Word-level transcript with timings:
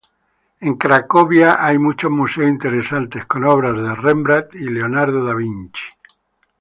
En 0.61 0.77
Cracovia, 0.77 1.63
hay 1.63 1.77
muchos 1.77 2.09
museos 2.09 2.49
interesantes, 2.49 3.27
con 3.27 3.45
obras 3.45 3.75
de 3.75 3.93
Rembrandt 3.93 4.55
y 4.55 4.67
Leonardo 4.67 5.23
da 5.25 5.35
Vinci. 5.35 5.83